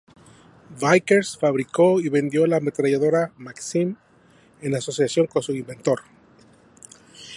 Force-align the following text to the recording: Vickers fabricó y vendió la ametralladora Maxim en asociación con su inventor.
Vickers 0.81 1.37
fabricó 1.37 1.99
y 2.01 2.09
vendió 2.09 2.47
la 2.47 2.57
ametralladora 2.57 3.33
Maxim 3.37 3.97
en 4.63 4.75
asociación 4.75 5.27
con 5.27 5.43
su 5.43 5.53
inventor. 5.53 6.01